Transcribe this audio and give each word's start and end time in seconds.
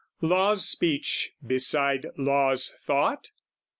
Law's 0.23 0.65
speech 0.67 1.33
beside 1.45 2.07
law's 2.17 2.71
thought? 2.71 3.29